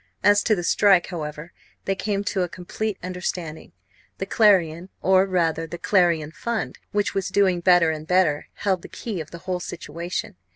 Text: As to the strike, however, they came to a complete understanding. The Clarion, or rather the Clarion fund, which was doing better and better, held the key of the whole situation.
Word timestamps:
As 0.23 0.41
to 0.45 0.55
the 0.55 0.63
strike, 0.63 1.05
however, 1.09 1.53
they 1.85 1.93
came 1.93 2.23
to 2.23 2.41
a 2.41 2.49
complete 2.49 2.97
understanding. 3.03 3.71
The 4.17 4.25
Clarion, 4.25 4.89
or 5.03 5.27
rather 5.27 5.67
the 5.67 5.77
Clarion 5.77 6.31
fund, 6.31 6.79
which 6.91 7.13
was 7.13 7.29
doing 7.29 7.59
better 7.59 7.91
and 7.91 8.07
better, 8.07 8.47
held 8.55 8.81
the 8.81 8.87
key 8.87 9.21
of 9.21 9.29
the 9.29 9.37
whole 9.45 9.59
situation. 9.59 10.37